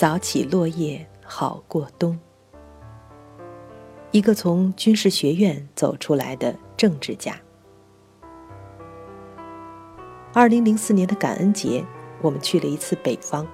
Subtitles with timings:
[0.00, 2.18] 扫起落叶好过冬。
[4.12, 7.38] 一个从军事学院走出来的政治家。
[10.32, 11.84] 二零零四年的感恩节，
[12.22, 13.46] 我们去了一次北方，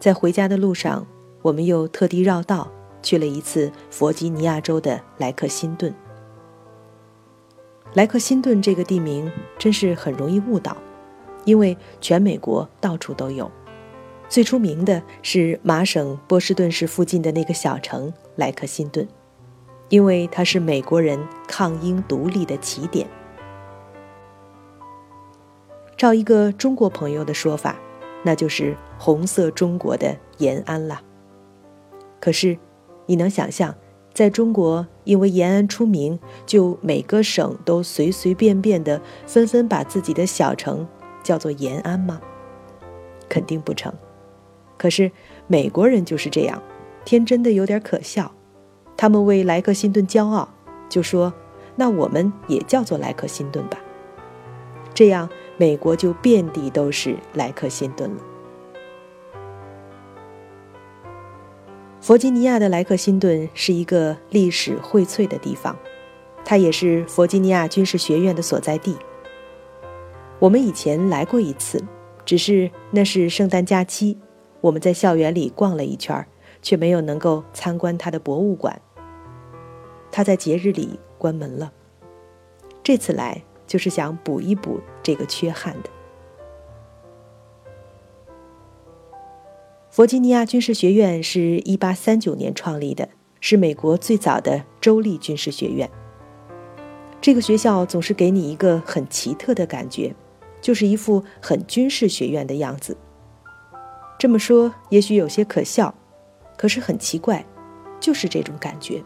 [0.00, 1.06] 在回家的路上，
[1.42, 2.68] 我们又特地绕道
[3.00, 5.94] 去了一次弗吉尼亚州的莱克辛顿。
[7.94, 10.76] 莱克辛顿这个地名真是很容易误导，
[11.44, 13.48] 因为全美国到处都有。
[14.32, 19.06] 最出名的是麻省波士顿市附近的那个小城莱克辛顿，
[19.90, 23.06] 因为它是美国人抗英独立的起点。
[25.98, 27.78] 照一个中国朋友的说法，
[28.22, 31.02] 那就是“红色中国”的延安了。
[32.18, 32.56] 可是，
[33.04, 33.74] 你能想象，
[34.14, 40.88] 在中国因为延安出名，就每个省都随随便便的纷纷把自己的小城
[41.22, 42.18] 叫做延安吗？
[43.28, 43.92] 肯定不成。
[44.82, 45.08] 可是
[45.46, 46.60] 美国人就是这样，
[47.04, 48.34] 天真的有点可笑。
[48.96, 50.52] 他们为莱克辛顿骄傲，
[50.88, 51.32] 就说
[51.76, 53.78] ：“那我们也叫做莱克辛顿吧。”
[54.92, 58.16] 这样，美国就遍地都是莱克辛顿了。
[62.00, 65.78] 弗吉尼亚的莱克辛顿是一个历史荟萃的地方，
[66.44, 68.96] 它也是弗吉尼亚军事学院的所在地。
[70.40, 71.80] 我们以前来过一次，
[72.24, 74.18] 只是那是圣诞假期。
[74.62, 76.26] 我们在校园里逛了一圈，
[76.62, 78.80] 却没有能够参观他的博物馆。
[80.10, 81.72] 他在节日里关门了。
[82.82, 85.90] 这次来就是想补一补这个缺憾的。
[89.90, 93.08] 弗吉尼亚军事学院是一八三九年创立的，
[93.40, 95.90] 是美国最早的州立军事学院。
[97.20, 100.14] 这个学校总是给你一个很奇特的感觉，
[100.60, 102.96] 就是一副很军事学院的样子。
[104.22, 105.92] 这么说也许有些可笑，
[106.56, 107.44] 可是很奇怪，
[107.98, 109.02] 就是这种感觉。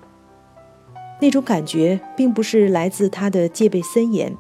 [1.23, 4.37] 那种感觉并不是来自他的戒备森严，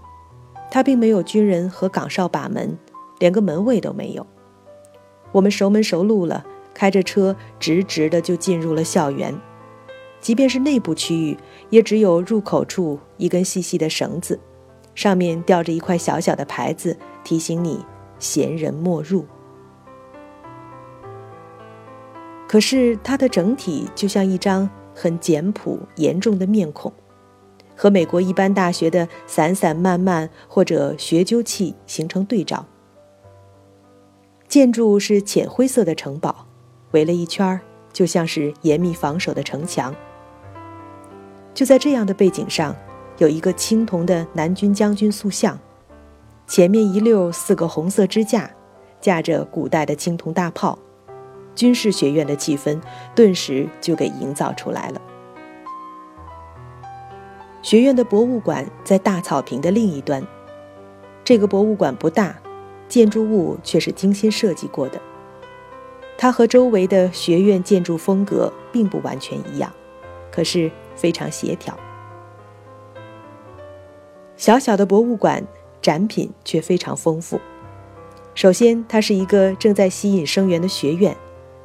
[0.70, 2.76] 他并没有军人和岗哨把门，
[3.18, 4.26] 连个门卫都没有。
[5.32, 6.44] 我们熟门熟路了，
[6.74, 9.34] 开着车直直的就进入了校园。
[10.20, 11.38] 即便是内部区域，
[11.70, 14.38] 也只有入口处一根细细的绳子，
[14.94, 16.94] 上面吊着一块小小的牌子，
[17.24, 17.82] 提醒你
[18.18, 19.24] 闲人莫入。
[22.48, 26.92] 可是它的整体就像一张很简朴、严重的面孔，
[27.76, 32.64] 和美国一般大学的散散漫漫或者学究气形成对照。
[34.48, 36.46] 建筑是浅灰色的城堡，
[36.92, 37.60] 围了一圈儿，
[37.92, 39.94] 就像是严密防守的城墙。
[41.52, 42.74] 就在这样的背景上，
[43.18, 45.58] 有一个青铜的南军将军塑像，
[46.46, 48.48] 前面一溜四个红色支架，
[49.00, 50.78] 架着古代的青铜大炮。
[51.56, 52.80] 军事学院的气氛
[53.14, 55.00] 顿时就给营造出来了。
[57.62, 60.24] 学院的博物馆在大草坪的另一端，
[61.24, 62.36] 这个博物馆不大，
[62.88, 65.00] 建筑物却是精心设计过的。
[66.16, 69.72] 它和周围的学院建筑风格并不完全一样，
[70.30, 71.76] 可是非常协调。
[74.36, 75.44] 小小的博物馆
[75.82, 77.40] 展品却非常丰富。
[78.34, 81.16] 首先，它是一个正在吸引生源的学院。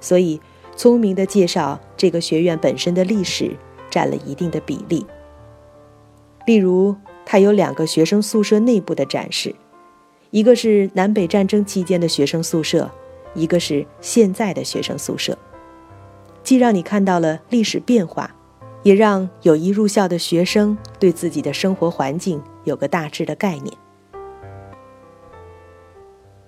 [0.02, 0.42] 所以，
[0.76, 3.56] 聪明的介绍这个学院本身的历史
[3.90, 5.06] 占了一定的比例。
[6.48, 9.56] 例如，它有两个学生宿舍内部的展示，
[10.32, 12.90] 一个是南北战争期间的学生宿舍，
[13.36, 15.38] 一个是现在的学生宿舍，
[16.44, 18.36] 既让你看到了历史变化，
[18.82, 23.78] 也让有意入校的学生对自己的生活环境有个大致的概念。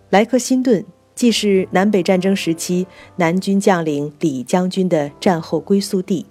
[0.09, 0.84] 莱克辛顿。
[1.16, 2.88] 既是南北战争时期
[3.18, 6.25] 南军将领李将军的战后归宿地，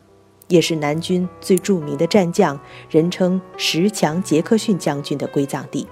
[0.49, 2.59] 也是南军最著名的战将，
[2.91, 5.87] 人称“十强”杰克逊将军的归葬地。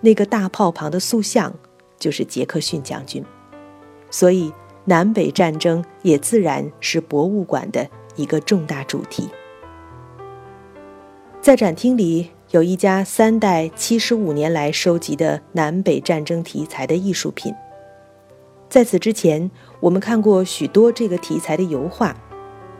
[0.00, 1.52] 那个大炮旁的塑像
[1.98, 3.24] 就是杰克逊将军，
[4.08, 4.52] 所以
[4.84, 9.28] 南北战争也自然是博物馆的一个重大主题。
[11.40, 17.52] 在展厅里有一家三代七十五年来收集的南北战争题材的艺术品。
[18.68, 22.16] 在此之前，我们看过许多这个题材的油画，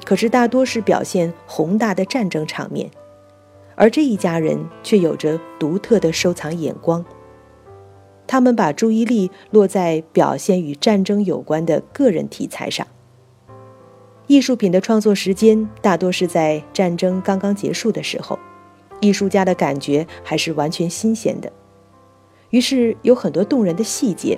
[0.05, 2.91] 可是大多是表现宏大的战争场面，
[3.77, 7.05] 而这一家人却有着独特的收藏眼光。
[8.27, 12.85] 他们把注意力落在表现与战争有关的个人题材上。
[14.27, 18.37] 艺术品的创作时间大多是在战争刚刚结束的时候，
[19.01, 21.53] 艺术家的感觉还是完全新鲜的，
[22.51, 24.37] 于是有很多动人的细节。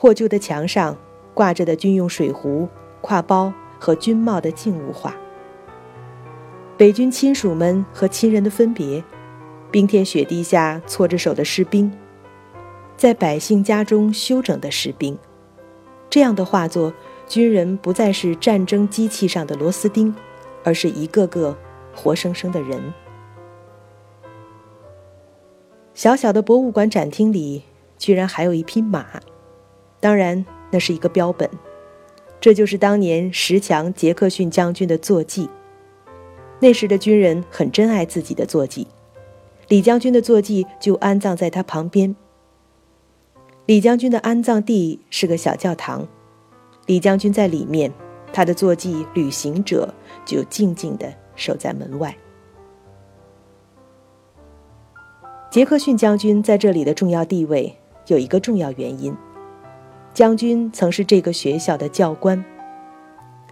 [0.00, 0.96] 破旧的墙上
[1.34, 2.66] 挂着的军用水壶、
[3.02, 5.14] 挎包和军帽的静物画。
[6.78, 9.04] 北军亲属们和亲人的分别，
[9.70, 11.92] 冰天雪地下搓着手的士兵，
[12.96, 15.18] 在百姓家中休整的士兵，
[16.08, 16.90] 这样的画作，
[17.28, 20.14] 军人不再是战争机器上的螺丝钉，
[20.64, 21.54] 而是一个个
[21.94, 22.80] 活生生的人。
[25.92, 27.64] 小小的博物馆展厅里，
[27.98, 29.20] 居然还有一匹马，
[30.00, 31.48] 当然那是一个标本，
[32.40, 35.48] 这就是当年十强杰克逊将军的坐骑。
[36.58, 38.86] 那时的军人很珍爱自己的坐骑，
[39.68, 42.14] 李将军的坐骑就安葬在他旁边。
[43.66, 46.06] 李将军的安葬地是个小教堂，
[46.86, 47.92] 李将军在里面，
[48.32, 49.94] 他的坐骑旅行者
[50.24, 52.16] 就静静地守在门外。
[55.50, 57.74] 杰克逊将军在这里的重要地位
[58.06, 59.16] 有一个重要原因，
[60.20, 62.44] 将军曾是这个学校的教官。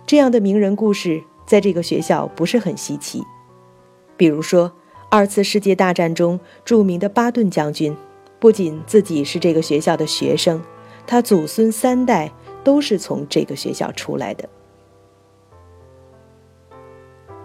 [0.05, 1.25] 这样的名人故事。
[1.47, 3.23] 在这个学校不是很稀奇，
[4.19, 4.71] 比如说
[5.11, 7.97] 二次世界大战中著名的巴顿将军，
[8.39, 10.61] 不仅自己是这个学校的学生，
[11.07, 12.31] 他祖孙三代
[12.63, 14.47] 都是从这个学校出来的。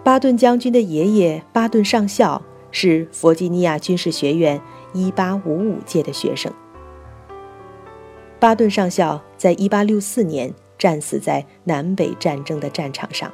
[0.04, 4.60] 巴顿将军的爷爷巴顿上校是弗吉尼亚军事学院
[4.92, 6.52] 1855届的学生。
[8.44, 13.32] 巴顿上校在1864年战死在南北战争的战场上。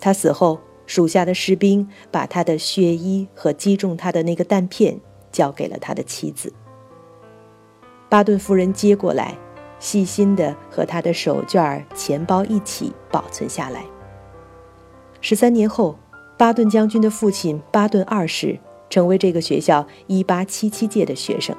[0.00, 4.98] 他死后，属下的士兵把他的血衣和击中他的那个弹片
[5.30, 6.50] 交给了他的妻子。
[8.08, 9.36] 巴顿夫人接过来，
[9.78, 13.84] 细心地和他的手绢、钱包一起保存下来。
[15.20, 15.98] 十三年后，
[16.38, 18.58] 巴顿将军的父亲巴顿二世
[18.88, 21.54] 成为这个学校1877届的学生。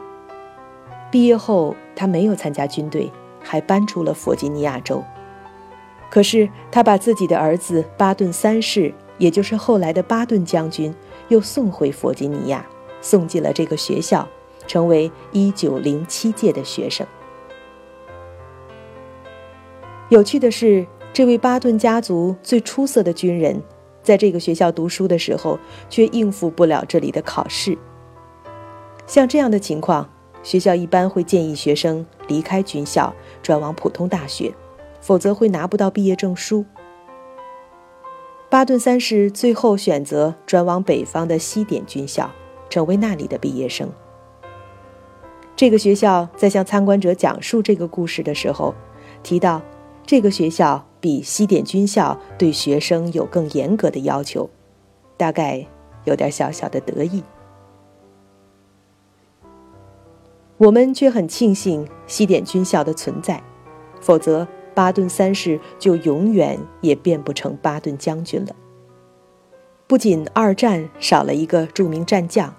[1.11, 3.11] 毕业后，他没有参加军队，
[3.41, 5.03] 还搬出了弗吉尼亚州。
[6.09, 10.93] 可是，他把自己的儿子巴顿三世，也就是后来的巴顿将军，
[11.27, 12.65] 又送回弗吉尼亚，
[13.01, 14.27] 送进了这个学校，
[14.67, 17.05] 成为1907届的学生。
[20.09, 23.61] 有趣的是，这位巴顿家族最出色的军人，
[24.01, 25.59] 在这个学校读书的时候，
[25.89, 27.77] 却应付不了这里的考试。
[29.05, 30.09] 像这样的情况，
[30.43, 34.53] 学校一般会建议学生离开军校，转往普通大学。
[35.01, 36.65] 否则会拿不到毕业证书。
[38.49, 42.29] 巴顿三世最后选择转往北方的西点军校，
[42.69, 43.89] 成为那里的毕业生。
[45.55, 48.75] 这个学校在向参观者讲述这个故事的时候，
[49.23, 49.61] 提到
[50.05, 54.49] 这个学校比西点军校对学生有更严格的要求，
[55.15, 55.65] 大概
[56.03, 57.23] 有点小小的得意。
[60.59, 63.41] 我们却很庆幸西点军校的存在，
[63.99, 64.47] 否则。
[64.75, 68.55] 巴顿三世就永远也变不成巴顿将军了。
[69.87, 72.55] 不仅二战少了一个著名战将，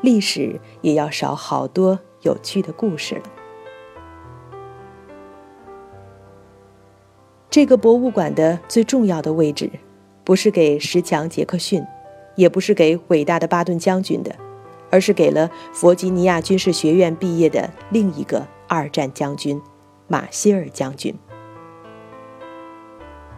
[0.00, 3.22] 历史也要少好多有趣的故事了。
[7.48, 9.70] 这个博物馆的最重要的位置，
[10.24, 11.80] 不是给十强杰克逊，
[12.34, 14.34] 也不是给伟大的巴顿将军的，
[14.90, 19.60] 而是给了弗吉尼亚军事学院毕业的另一个二战将军
[20.08, 21.14] 马歇尔将军。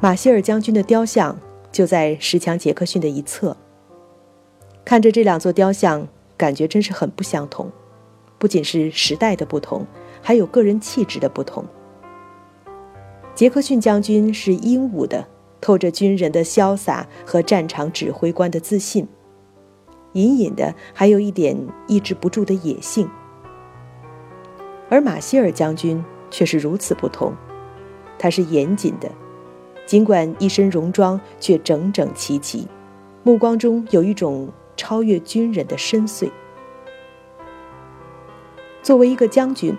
[0.00, 1.38] 马歇尔将军的雕像
[1.70, 3.56] 就在石墙杰克逊的一侧。
[4.84, 7.70] 看着这两座雕像，感觉真是很不相同，
[8.38, 9.86] 不仅是时代的不同，
[10.20, 11.64] 还有个人气质的不同。
[13.32, 15.26] 杰克逊将军是英武的，
[15.60, 19.06] 透着军人的潇洒和战场指挥官的自信，
[20.12, 23.08] 隐隐的还有一点抑制不住的野性。
[24.88, 27.34] 而马歇尔将军却是如此不同，
[28.18, 29.10] 他是严谨的。
[29.86, 32.68] 尽管一身戎装，却整整齐齐，
[33.22, 36.30] 目光中有一种超越军人的深邃。
[38.82, 39.76] 作为一个将军，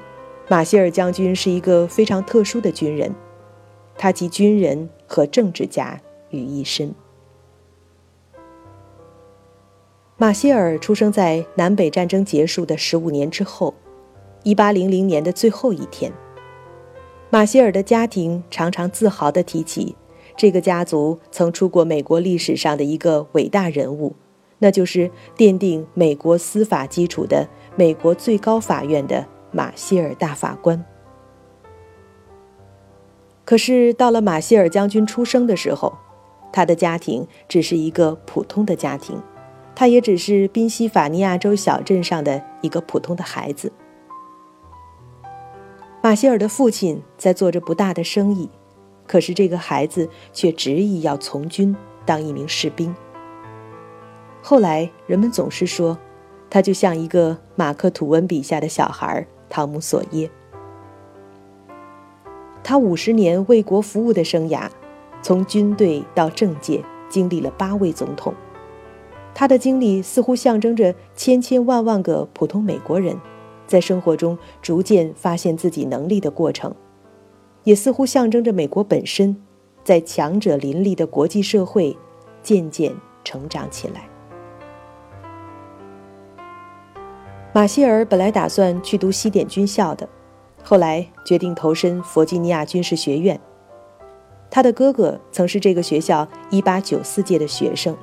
[0.50, 3.14] 马歇尔将军是一个非常特殊的军人，
[3.98, 6.00] 他集军人和政治家
[6.32, 6.94] 于一身。
[10.24, 13.74] 马歇尔出生在南北战争结束的十五年之后，
[14.44, 16.10] 一八零零年的最后一天。
[17.30, 19.98] 马歇尔的家庭常常自豪地提起，
[20.38, 24.16] 这个家族曾出过美国历史上的一个伟大人物，
[24.60, 30.82] 那就是奠定美国司法基础的美国最高法院的马歇尔大法官。
[33.44, 35.92] 可是到了马歇尔将军出生的时候，
[36.54, 39.22] 他的家庭只是一个普通的家庭，
[39.76, 43.72] 他也只是宾夕法尼亚州小镇上的一个普通的孩子。
[46.02, 48.50] 马歇尔的父亲在做着不大的生意，
[49.08, 51.76] 可是这个孩子却执意要从军
[52.06, 52.94] 当一名士兵。
[54.42, 55.98] 后来人们总是说，
[56.50, 60.30] 他就像一个马克·吐温笔下的小孩汤姆·索耶。
[62.62, 64.70] 他五十年为国服务的生涯，
[65.22, 68.34] 从军队到政界，经历了八位总统。
[69.36, 73.20] 他的经历似乎象征着千千万万个普通美国人。
[73.66, 76.76] 在生活中逐渐发现自己能力的过程，
[77.64, 79.36] 也似乎象征着美国本身
[79.84, 81.98] 在强者林立的国际社会
[82.44, 84.08] 渐渐成长起来。
[87.54, 90.08] 马歇尔本来打算去读西点军校的，
[90.62, 93.40] 后来决定投身弗吉尼亚军事学院。
[94.52, 97.96] 他的哥哥曾是这个学校1894届的学生。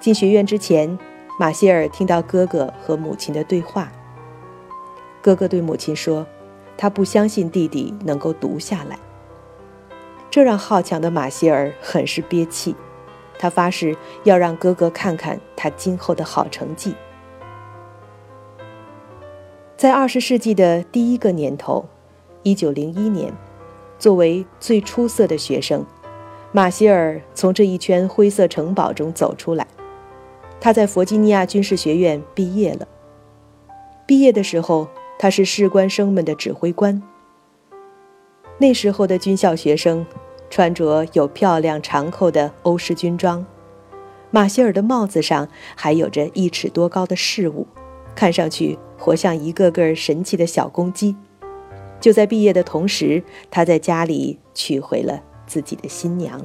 [0.00, 0.98] 进学院之前，
[1.38, 3.90] 马歇尔听到哥哥和母亲的对话。
[5.20, 6.24] 哥哥对母亲说
[6.78, 8.96] ：“他不相信弟弟能够读下来。”
[10.30, 12.76] 这让好强的马歇尔很是憋气。
[13.40, 16.94] 他发誓要让哥哥看看他今后的好成绩。
[19.76, 21.86] 在二十世纪的第一个年头，
[22.42, 23.32] 一九零一年，
[23.98, 25.84] 作为最出色的学生，
[26.50, 29.66] 马歇尔从这一圈灰色城堡中走出来。
[30.60, 32.86] 他在弗吉尼亚军事学院毕业了。
[34.06, 34.88] 毕业的时候。
[35.20, 37.02] 他是士官生们的指挥官。
[38.58, 40.06] 那时候的军校学生，
[40.48, 43.44] 穿着有漂亮长扣的欧式军装，
[44.30, 47.66] 马歇尔的帽子上还有着一尺多高的饰物，
[48.14, 51.16] 看上去活像一个个神奇的小公鸡。
[52.00, 56.40] 就在毕业的同时，他在家里娶回了自己的新娘。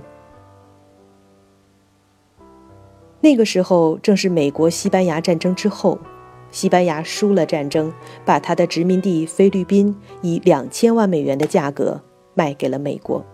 [3.23, 5.97] 那个时候正是美国西班牙战争之后。
[6.51, 7.91] 西班牙输了战争，
[8.25, 11.99] 把他的殖民地菲律宾以两千万美元的价格
[12.35, 13.25] 卖给了美国。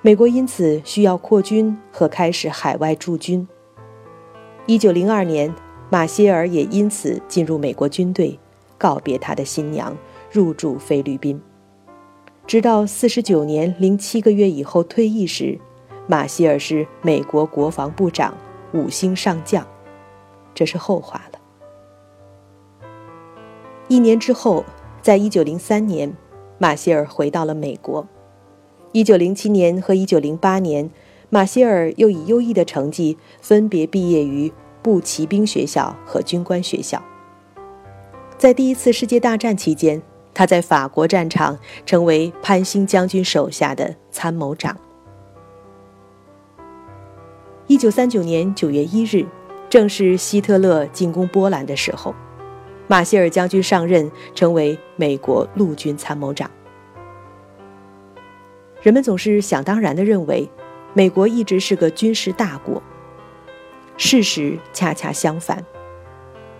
[0.00, 3.46] 美国因此需要扩军和开始海外驻军。
[4.66, 5.52] 一九零二年，
[5.90, 8.38] 马歇尔也因此进入美国军队，
[8.78, 9.94] 告别他的新娘，
[10.30, 11.38] 入驻菲律宾。
[12.46, 15.58] 直到四十九年零七个月以后退役时，
[16.06, 18.32] 马歇尔是美国国防部长，
[18.72, 19.66] 五星上将。
[20.54, 21.38] 这是后话了。
[23.88, 24.64] 一年之后，
[25.02, 26.12] 在一九零三年，
[26.58, 28.06] 马歇尔回到了美国。
[28.92, 30.90] 一九零七年和一九零八年，
[31.28, 37.02] 马歇尔又以优异的成绩分别毕业于步骑兵学校和军官学校。
[38.36, 40.02] 在第一次世界大战期间，
[40.34, 44.76] 他在法国战场成为潘兴将军手下的参谋长。
[47.70, 49.24] 一九三九年九月一日，
[49.68, 52.12] 正是希特勒进攻波兰的时候。
[52.88, 56.50] 马歇尔将军上任，成为美国陆军参谋长。
[58.82, 60.50] 人们总是想当然地认为，
[60.94, 62.82] 美国一直是个军事大国。
[63.96, 65.64] 事实恰恰相反，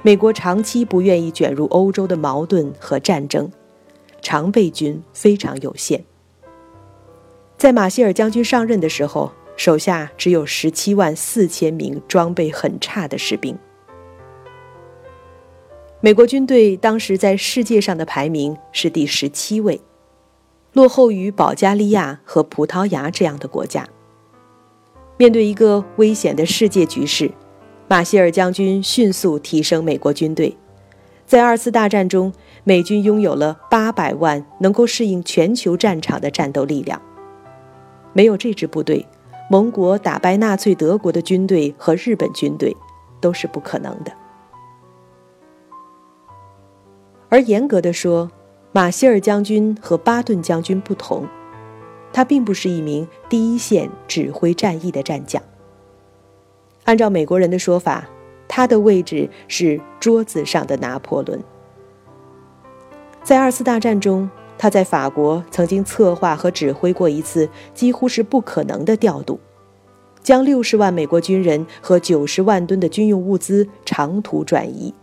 [0.02, 3.50] 美国长期不愿意卷入欧洲的矛盾和战争，
[4.22, 6.04] 常备军非常有限。
[7.56, 13.54] 在马歇尔将军上任的时候，手下只有十七万四千名装备很差的士兵。
[16.00, 19.78] 美国军队当时在世界上的排名是第十七位，
[20.72, 23.86] 落后于保加利亚和葡萄牙这样的国家。
[25.18, 27.30] 面对一个危险的世界局势，
[27.86, 30.56] 马歇尔将军迅速提升美国军队。
[31.26, 32.32] 在二次大战中，
[32.64, 36.98] 美军拥有了八百万能够适应全球战场的战斗力量。
[38.14, 39.04] 没有这支部队，
[39.50, 42.76] 盟国打败纳粹德国的军队和日本军队
[43.20, 44.12] 都是不可能的。
[47.28, 48.30] 而严格的说，
[48.70, 51.26] 马歇尔将军和巴顿将军不同，
[52.12, 55.42] 他并不是一名第一线指挥战役的战将。
[56.84, 58.08] 按照美国人的说法，
[58.46, 61.42] 他的位置是桌子上的拿破仑。
[63.24, 64.30] 在二次大战中，
[64.60, 69.40] 他在法国曾经策划和指挥过一次几乎是不可能的调度，
[70.22, 74.94] 将六十万美国军人和九十万吨的军用物资长途转移。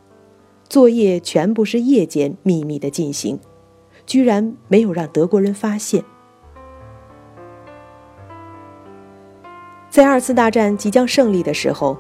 [0.70, 3.40] 作业全部是夜间秘密的进行，
[4.06, 6.04] 居然没有让德国人发现。
[9.90, 11.98] 在二次大战即将胜利的时候，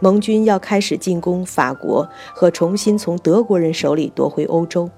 [0.00, 4.90] 盟军要开始进攻法国和重新从德国人手里夺回欧洲，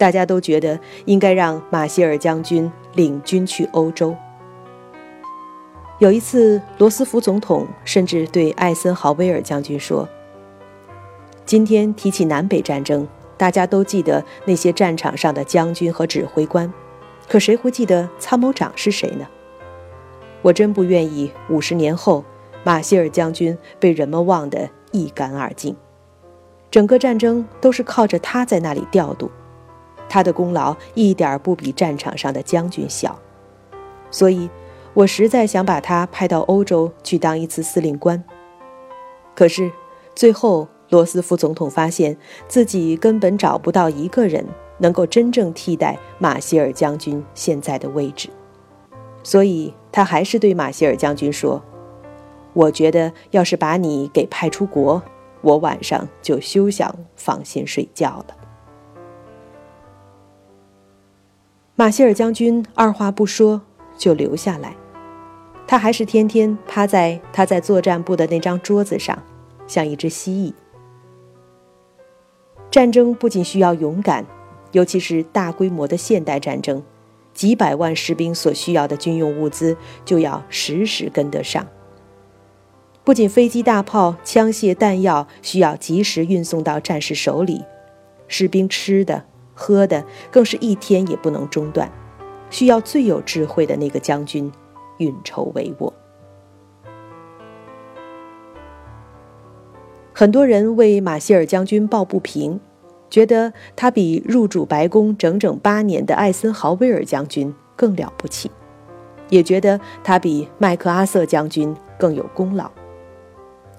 [0.00, 4.16] 大家都觉得应该让马歇尔将军领军去欧洲。
[5.98, 10.08] 有一次，罗斯福总统甚至对艾森豪威尔将军说。
[11.44, 16.72] 今天提起南北战争，大家都记得那些战场上的将军和指挥官，
[17.28, 19.26] 可谁会记得参谋长是谁呢？
[20.40, 22.24] 我真不愿意五十年后，
[22.64, 25.76] 马歇尔将军被人们忘得一干二净。
[26.70, 29.30] 整个战争都是靠着他在那里调度，
[30.10, 33.18] 他的功劳一点不比战场上的将军小。
[34.10, 34.50] 所以，
[34.92, 38.22] 我实在想把他派到欧洲去当一次司令官。
[39.34, 39.72] 可是，
[40.14, 40.68] 最后。
[40.90, 42.16] 罗斯福总统发现
[42.48, 44.44] 自己根本找不到一个人
[44.78, 48.28] 能够真正替代马歇尔将军现在的位置，
[49.22, 51.62] 所以他还是对马歇尔将军说
[52.54, 55.00] ：“我觉得要是把你给派出国，
[55.42, 58.36] 我晚上就休想放心睡觉了。”
[61.80, 63.62] 马歇尔将军二话不说
[63.96, 64.76] 就留下来，
[65.66, 69.18] 他还是天天趴在他在作战部的那张桌子上，
[69.66, 70.52] 像一只蜥蜴。
[72.70, 74.26] 战争不仅需要勇敢，
[74.72, 76.82] 尤其是大规模的现代战争，
[77.32, 81.66] 几百万士兵所需要的军用物资就要时时跟得上。
[83.04, 87.64] 不仅飞机、大炮、枪械、弹药需要及时运送到战士手里，
[88.28, 89.24] 士兵吃的、
[89.60, 91.92] 喝的更是一天也不能中断，
[92.48, 94.50] 需要最有智慧的那个将军
[94.96, 95.92] 运筹帷幄。
[100.14, 102.58] 很多人为马歇尔将军抱不平，
[103.10, 108.50] 觉得他比入主白宫整整八年的艾森豪威尔将军更了不起，
[109.28, 112.70] 也觉得他比麦克阿瑟将军更有功劳。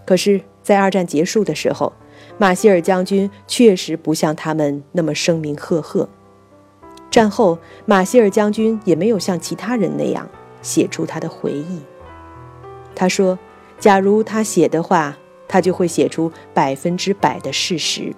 [0.05, 1.91] 可是，在二战结束的时候，
[2.41, 6.09] 马歇尔将军确实不像他们那么声名赫赫。
[7.11, 10.27] 战后，马歇尔将军也没有像其他人那样
[10.63, 11.79] 写出他的回忆。
[12.95, 13.37] 他说
[13.77, 15.15] ：“假如他写的话。”
[15.47, 18.15] 他就会写出百分之百的事实，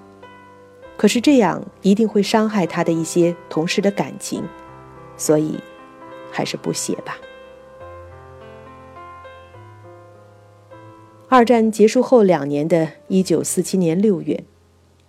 [0.96, 4.44] 可是这样一定会伤害他的一些同事的感情，
[5.18, 5.60] 所以
[6.32, 7.18] 还是不写吧。
[11.36, 14.44] 二战结束后两年的一九四七年六月，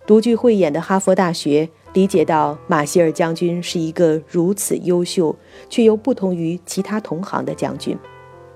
[0.07, 5.35] 独具慧眼的哈佛大学理解到马歇尔将军是一个如此优秀
[5.69, 7.95] 却又不同于其他同行的将军，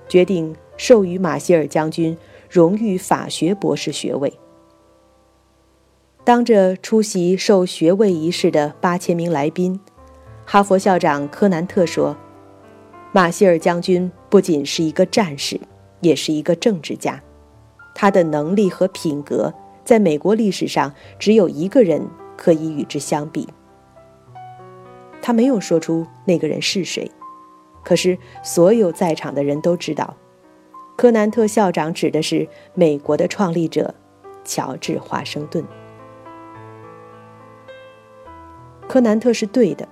[0.07, 2.17] 决定授予马歇尔将军。
[2.49, 4.33] 荣誉法学博士学位。
[6.23, 9.79] 当着出席授学位仪式的八千名来宾，
[10.43, 12.17] 哈佛校长柯南特说
[13.13, 15.61] ：“马歇尔将军不仅是一个战士，
[16.01, 17.21] 也是一个政治家。
[18.01, 22.07] 他的能力和品格，在美国历史上只有一个人
[22.37, 23.45] 可以与之相比。”
[25.21, 27.11] 他没有说出那个人是谁，
[27.83, 30.15] 可是所有在场的人都知道。
[30.95, 33.93] 柯南特校长指的是美国的创立者，
[34.45, 35.61] 乔治·华盛顿。
[38.87, 39.85] 柯南特是对的，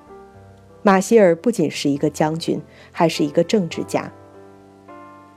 [0.81, 2.61] 马歇尔不仅是一个将军，
[2.93, 4.09] 还是一个政治家。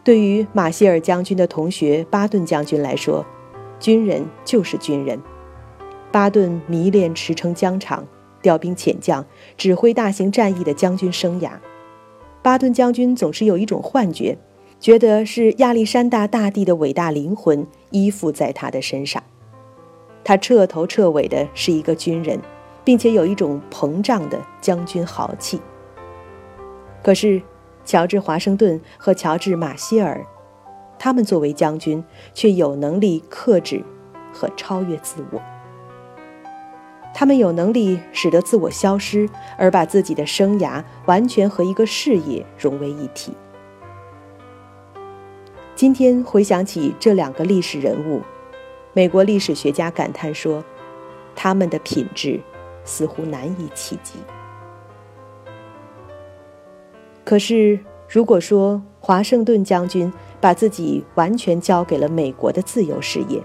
[0.03, 3.25] 对于马歇尔将军的同学巴顿将军来说，
[3.79, 5.21] 军人就是军人。
[6.11, 8.07] 巴顿迷恋驰骋疆场、
[8.43, 9.25] 调兵遣将、
[9.57, 11.53] 指挥大型战役的将军生涯。
[12.43, 14.37] 巴顿将军总是有一种幻觉。
[14.81, 19.23] 觉得是亚历山大大帝的伟大灵魂依附在他的身上，
[20.25, 22.41] 他彻头彻尾的是一个军人，
[22.83, 25.61] 并且有一种膨胀的将军豪气。
[27.03, 27.43] 可是，
[27.85, 30.25] 乔治·华盛顿和乔治·马歇尔，
[30.99, 32.03] 他们作为将军，
[32.35, 33.83] 却有能力克制
[34.33, 35.41] 和超越自我。
[37.13, 43.33] 他们有能力使得自我消失，而把自己的生涯完全和一个事业融为一体。
[45.75, 48.21] 今天回想起这两个历史人物，
[48.93, 50.63] 美国历史学家感叹说，
[51.35, 52.41] 他们的品质
[52.85, 54.21] 似乎难以企及。
[57.25, 57.79] 可是，
[58.09, 63.41] 如果说华盛顿将军把自己完全交给了美国的自由事业，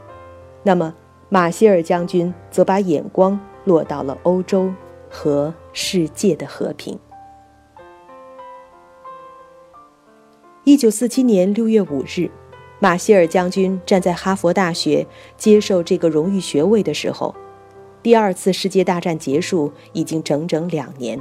[0.63, 0.93] 那么
[1.29, 4.71] 马歇尔将军则把眼光落到了欧洲
[5.09, 6.97] 和世界的和平。
[10.63, 12.31] 一九四七年六月五日，
[12.79, 15.05] 马歇尔将军站在哈佛大学
[15.37, 17.35] 接受这个荣誉学位的时候，
[18.01, 21.19] 第二次世界大战结束已经整整两年。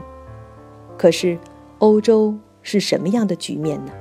[0.97, 1.37] 可是，
[1.85, 3.93] 欧洲是什么样的局面呢？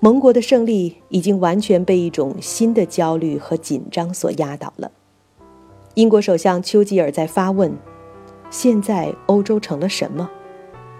[0.00, 4.90] 盟国的胜利已经完全被一种新的焦虑和紧张所压倒了。
[5.94, 7.72] 英国首相丘吉尔在发问
[8.50, 10.28] ：“现在欧洲成了什么？”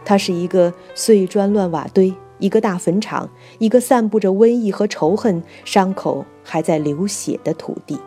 [0.07, 2.15] 它是一个碎砖乱瓦堆。
[2.39, 3.29] 一个大坟场，
[3.59, 7.99] 一个散布着瘟疫和仇恨、伤口还在流血的土地。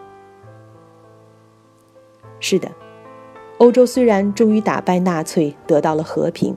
[2.40, 2.72] 是的，
[3.58, 6.56] 欧洲虽然终于打败纳粹，得到了和平，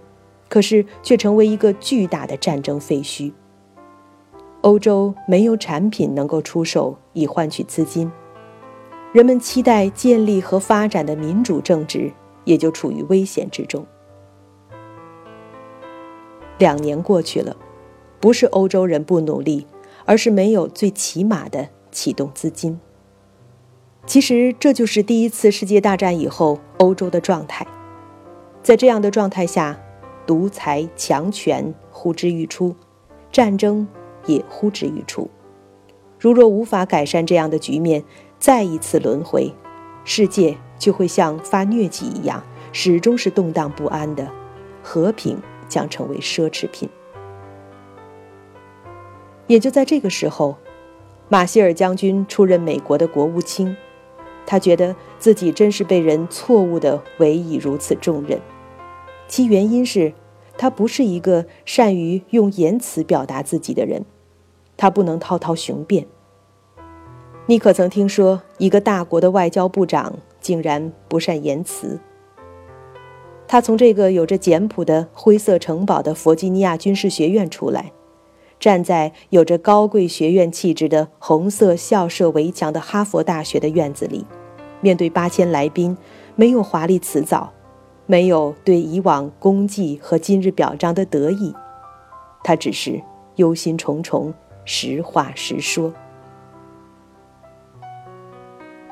[0.49, 3.33] 可是却成为一个巨大的战争废墟。
[4.63, 8.11] 欧洲没有产品能够出售以换取资金，
[9.13, 12.13] 人们期待建立和发展的民主政治
[12.45, 13.85] 也就处于危险之中。
[16.59, 17.57] 两年过去了，
[18.21, 19.67] 不是欧洲人不努力，
[20.07, 22.81] 而是没有最起码的启动资金。
[24.07, 27.67] 其实这就是第一次世界大战以后欧洲的状态，
[28.63, 29.79] 在这样的状态下，
[30.27, 32.75] 独裁强权呼之欲出，
[33.31, 33.87] 战争
[34.27, 35.29] 也呼之欲出。
[36.19, 38.03] 如若无法改善这样的局面，
[38.39, 39.53] 再一次轮回，
[40.05, 44.31] 世界就会像发疟疾一样，始终是动荡不安的，
[44.83, 45.37] 和平
[45.69, 46.89] 将成为奢侈品。
[49.47, 50.57] 也就在这个时候，
[51.29, 53.77] 马歇尔将军出任美国的国务卿。
[54.47, 58.39] 他觉得自己真是被人错误地委以如此重任，
[59.27, 60.13] 其原因是，
[60.57, 64.05] 他不是一个善于用言辞表达自己的人，
[64.77, 66.07] 他不能滔滔雄辩。
[67.47, 71.99] 你可曾听说一个大国的外交部长竟然不善言辞？
[73.47, 77.93] 他从这个有着简朴的灰色城堡的弗吉尼亚军事学院出来。
[78.61, 84.25] 站在有着高贵学院气质的红色校舍围墙的哈佛大学的院子里，
[84.81, 85.95] 面对八千来宾，
[86.35, 87.53] 没有华丽辞藻，
[88.07, 91.55] 没有对以往功绩和今日表彰的得意，
[92.43, 93.03] 他只是
[93.37, 94.33] 忧心忡忡，
[94.65, 95.93] 实话实说。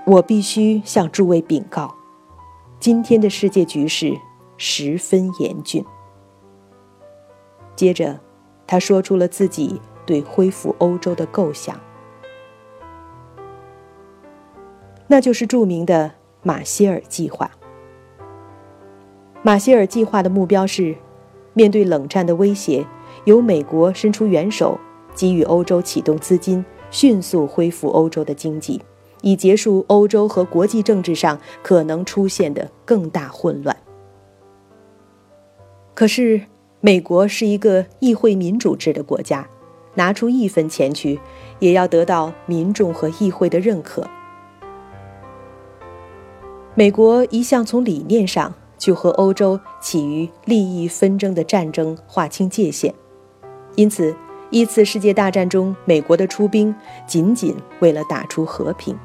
[0.07, 1.95] 我必须向诸位禀告，
[2.81, 4.17] 今天的世界局势
[4.57, 5.85] 十分严峻。
[7.77, 8.21] 接着。
[8.65, 11.79] 他说出了自己对恢复欧洲的构想，
[15.09, 17.51] 那就是著名的马歇尔计划。
[19.43, 20.95] 马歇尔计划的目标是，
[21.53, 22.87] 面对冷战的威胁，
[23.25, 24.79] 由美国伸出援手，
[25.15, 28.81] 给予欧洲启动资金，迅速恢复欧洲的经济，
[29.21, 33.77] 以结束欧洲和国际政治上可能出现的更大混乱。
[35.95, 36.43] 可是。
[36.85, 39.49] 美国是一个议会民主制的国家，
[39.95, 41.21] 拿出一分钱去，
[41.61, 44.05] 也要得到民众和议会的认可。
[46.75, 48.53] 美国一向从理念上
[48.83, 52.93] 就和欧洲起于利益纷争的战争划清界限，
[53.77, 54.13] 因此
[54.51, 56.75] 一次世界大战中，美国的出兵
[57.07, 58.99] 仅仅为了打出和平。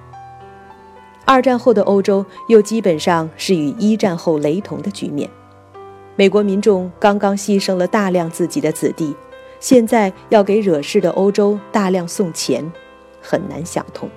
[1.26, 5.30] 二战后的欧洲又基本上是与一战后雷同的局面。
[6.16, 9.16] 美国民众刚刚牺牲了大量自己的子弟，
[9.60, 12.72] 现在要给惹事的欧洲大量送钱，
[13.22, 14.10] 很难想通。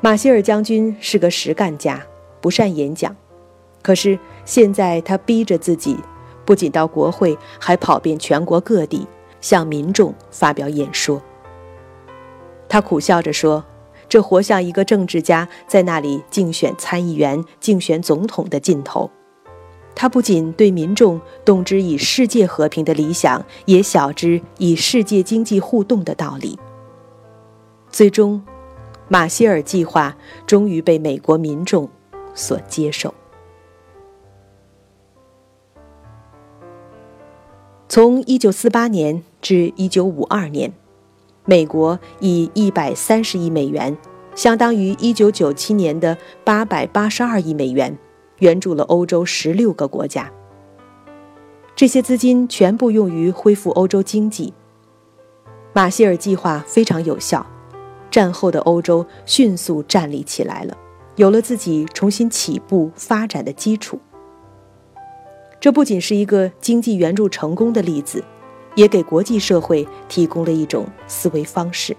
[0.00, 2.02] 马歇尔将军是个实干家，
[2.42, 3.16] 不善演讲，
[3.80, 5.96] 可是现在他逼着自己，
[6.44, 9.06] 不仅到国会，还跑遍全国各地
[9.40, 11.22] 向民众发表演说。
[12.68, 13.64] 他苦笑着说
[14.08, 19.10] ：“这活像一个政治家在那里竞选参议员、竞选总统的劲头。”
[19.94, 26.58] 他不仅对民众动之以世界和平的理想，也晓之以世界经济互动的道理。
[27.90, 28.42] 最终，
[29.08, 31.86] 马歇尔计划终于被美国民众
[32.34, 33.12] 所接受。
[37.88, 40.72] 从1948年至1952年，
[41.44, 43.96] 美国以130亿美元，
[44.34, 47.98] 相当于1997年的882亿美元。
[48.38, 50.28] 援助了欧洲十六个国家，
[51.76, 54.52] 这些资金全部用于恢复欧洲经济。
[55.72, 57.46] 马歇尔计划非常有效，
[58.10, 60.76] 战后的欧洲迅速站立起来了，
[61.16, 63.98] 有了自己重新起步发展的基础。
[65.60, 68.22] 这不仅是一个经济援助成功的例子，
[68.74, 71.96] 也给国际社会提供了一种思维方式。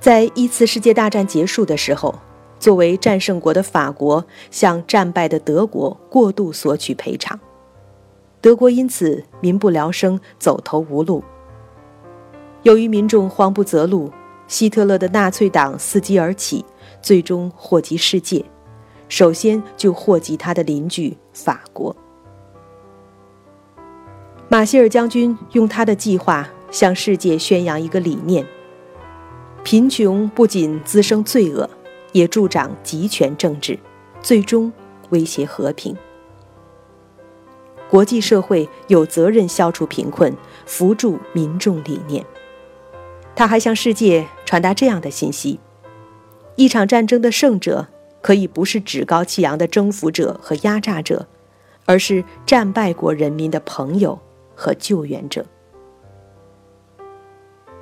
[0.00, 2.14] 在一次世界大战结束的时候。
[2.62, 7.40] 作为战胜国的法国向战败的德国过度索取赔偿，
[8.40, 11.24] 德国因此民不聊生，走投无路。
[12.62, 14.12] 由于民众慌不择路，
[14.46, 16.64] 希特勒的纳粹党伺机而起，
[17.00, 18.44] 最终祸及世界。
[19.08, 21.94] 首先就祸及他的邻居法国。
[24.48, 28.46] 马歇尔将军用他的计划向世界宣扬一个理念：
[29.62, 31.68] 贫穷不仅滋生罪恶。
[32.12, 33.78] 也助长集权政治，
[34.20, 34.70] 最终
[35.08, 35.96] 威胁和平。
[37.88, 40.30] 国际社会有责任消除贫困，
[40.66, 42.22] 扶助民众理念。
[43.34, 45.58] 他还向世界传达这样的信息：
[46.56, 47.88] 一场战争的胜者，
[48.20, 51.26] 可以不是趾高气扬的征服者和压榨者，
[51.86, 54.18] 而是战败国人民的朋友
[54.54, 55.44] 和救援者。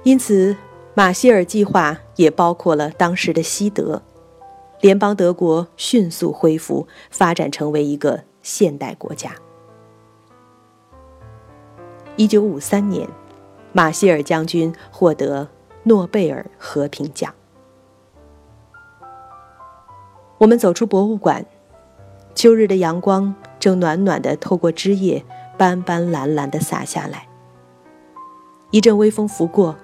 [0.02, 0.56] 因此，
[0.94, 4.02] 马歇尔计划也包括了当时的西德，
[4.80, 9.34] 联邦德国迅速恢复，发展成为一个现代国家。
[12.16, 13.06] 一九五三年，
[13.72, 15.48] 马歇尔将军获得
[15.84, 17.32] 诺贝尔和平奖。
[20.38, 21.44] 我们走出博物馆，
[22.34, 25.24] 秋日的阳光正暖暖的透过枝叶，
[25.58, 27.28] 斑斑蓝蓝的洒下来。
[28.70, 29.76] 一阵微风拂过。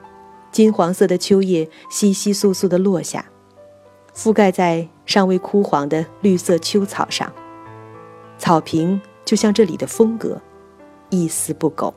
[0.53, 3.27] 金黄色的秋叶稀稀簌簌地落下，
[4.15, 7.31] 覆盖在尚未枯黄的绿色秋草上。
[8.39, 10.41] 草坪就像这里的风格，
[11.11, 11.93] 一丝不苟。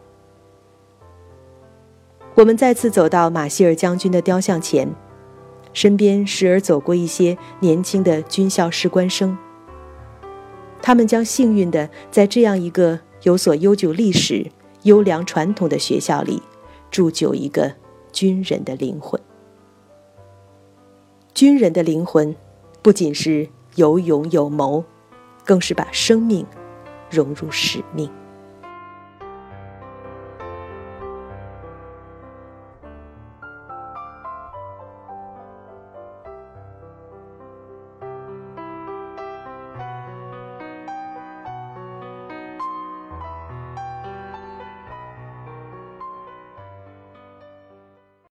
[2.40, 4.90] 我们再次走到马歇尔将军的雕像前，
[5.74, 9.38] 身边时而走过一些年轻的军校士官生。
[10.82, 14.50] 他们将幸运地在这样一个有所悠久历史、
[14.84, 16.42] 优良传统的学校里
[16.90, 17.74] 铸就一个。
[18.14, 19.22] 军人的灵魂，
[21.34, 22.36] 军人的灵魂，
[22.82, 24.84] 不仅是有勇有谋，
[25.46, 26.44] 更是把生命
[27.12, 28.10] 融入使命。